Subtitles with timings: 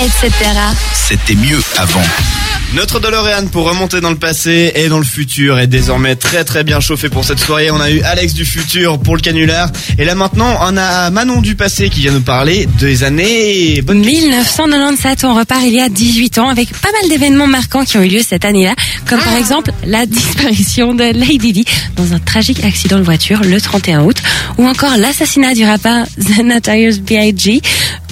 [0.00, 0.32] etc.
[0.94, 2.02] C'était mieux avant.
[2.74, 6.64] Notre DeLorean pour remonter dans le passé et dans le futur est désormais très très
[6.64, 7.70] bien chauffé pour cette soirée.
[7.70, 9.70] On a eu Alex du futur pour le canular.
[9.98, 13.80] Et là maintenant, on a Manon du passé qui vient nous parler des années...
[13.82, 17.96] Bonne 1997, on repart il y a 18 ans avec pas mal d'événements marquants qui
[17.96, 18.74] ont eu lieu cette année-là,
[19.08, 21.64] comme par exemple la disparition de Lady Di
[21.96, 24.18] dans un tragique accident de voiture le 31 août,
[24.58, 27.62] ou encore l'assassinat du rappeur The Notorious B.I.G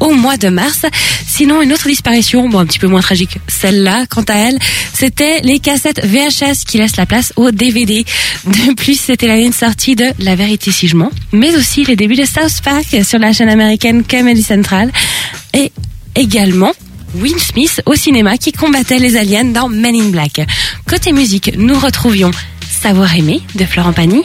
[0.00, 0.86] au mois de mars.
[1.26, 4.58] Sinon, une autre disparition, bon, un petit peu moins tragique, celle-là, quant à elle,
[4.92, 8.04] c'était les cassettes VHS qui laissent la place au DVD.
[8.44, 11.96] De plus, c'était l'année de sortie de La Vérité si je mens, mais aussi les
[11.96, 14.90] débuts de South Park sur la chaîne américaine Comedy Central
[15.54, 15.72] et
[16.14, 16.72] également
[17.14, 20.40] Will Smith au cinéma qui combattait les aliens dans Men in Black.
[20.86, 22.30] Côté musique, nous retrouvions
[22.70, 24.22] Savoir aimer de Florent Pagny.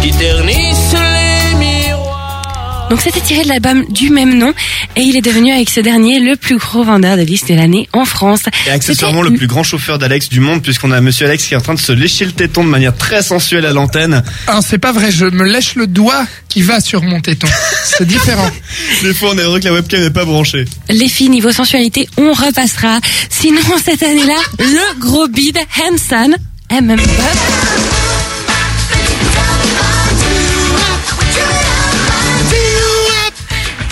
[0.00, 2.86] Qui ternissent les miroirs.
[2.90, 4.52] Donc c'était tiré de l'album du même nom
[4.96, 7.88] et il est devenu avec ce dernier le plus gros vendeur de disques de l'année
[7.92, 8.42] en France.
[8.66, 11.56] Et accessoirement le plus grand chauffeur d'Alex du monde puisqu'on a monsieur Alex qui est
[11.56, 14.22] en train de se lécher le téton de manière très sensuelle à l'antenne.
[14.46, 17.46] Ah, c'est pas vrai, je me lèche le doigt qui va sur mon téton.
[17.84, 18.50] C'est différent.
[19.02, 20.64] Des fois on est heureux que la webcam n'est pas branchée.
[20.88, 22.98] Les filles niveau sensualité, on repassera.
[23.28, 26.34] Sinon cette année-là, le gros bide Hanson,
[26.70, 27.00] MM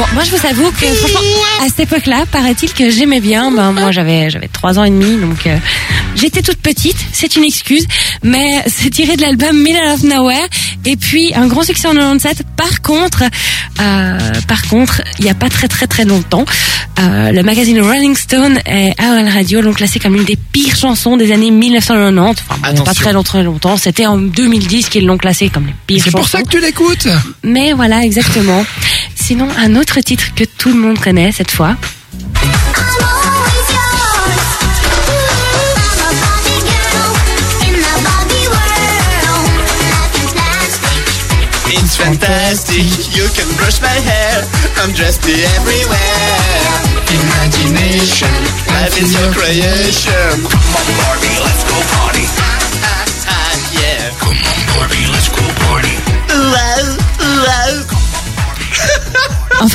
[0.00, 1.20] Bon, moi je vous avoue que franchement,
[1.60, 3.50] à cette époque-là, paraît-il que j'aimais bien.
[3.50, 5.58] Ben moi j'avais j'avais trois ans et demi, donc euh,
[6.14, 6.96] j'étais toute petite.
[7.12, 7.86] C'est une excuse,
[8.22, 10.48] mais c'est tiré de l'album Middle of Nowhere.
[10.86, 12.44] Et puis un grand succès en 97.
[12.56, 13.24] Par contre,
[13.78, 16.46] euh, par contre, il y a pas très très très longtemps,
[17.00, 21.16] euh, le magazine Rolling Stone et AOL Radio l'ont classé comme une des pires chansons
[21.16, 22.42] des années 1990.
[22.48, 23.76] Enfin, il y a pas très longtemps, longtemps.
[23.76, 26.18] C'était en 2010 qu'ils l'ont classé comme les pires C'est chansons.
[26.18, 27.08] pour ça que tu l'écoutes.
[27.42, 28.64] Mais voilà, exactement.
[29.30, 31.76] Sinon, un autre titre que tout le monde connaît cette fois.
[41.68, 42.82] It's fantastic,
[43.14, 44.44] you can brush my hair,
[44.82, 46.90] I'm dressed everywhere.
[47.14, 48.34] Imagination,
[48.66, 50.42] Life is your creation.
[50.50, 51.29] Come on, Barbie,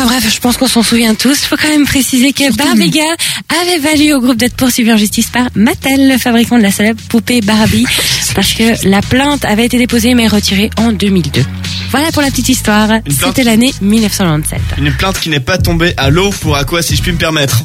[0.00, 1.42] Enfin bref, je pense qu'on s'en souvient tous.
[1.42, 3.14] Il faut quand même préciser que Barbie Girl
[3.60, 7.02] avait valu au groupe d'être poursuivi en justice par Mattel, le fabricant de la célèbre
[7.10, 7.84] poupée Barbie,
[8.34, 11.44] parce que la plainte avait été déposée mais retirée en 2002.
[11.90, 12.88] Voilà pour la petite histoire.
[13.10, 14.58] C'était l'année 1997.
[14.78, 17.18] Une plainte qui n'est pas tombée à l'eau pour à quoi si je puis me
[17.18, 17.64] permettre.